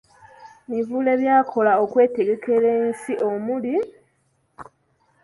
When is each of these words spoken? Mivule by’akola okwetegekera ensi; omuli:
Mivule 0.69 1.11
by’akola 1.21 1.71
okwetegekera 1.83 2.69
ensi; 2.83 3.13
omuli: 3.29 3.75